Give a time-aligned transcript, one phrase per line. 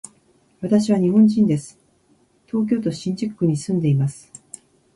[0.61, 1.77] 私は日本人です。
[2.47, 4.31] 東京都新宿区に住んでいます。